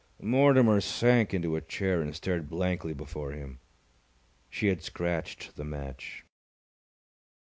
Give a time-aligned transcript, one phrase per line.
[0.19, 3.59] Mortimer sank into a chair, and stared blankly before him.
[4.49, 6.25] She had scratched the match.